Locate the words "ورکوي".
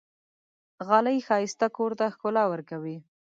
2.49-2.97